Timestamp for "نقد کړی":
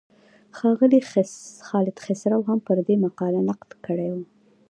3.49-4.07